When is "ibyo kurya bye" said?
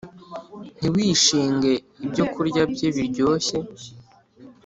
2.05-2.87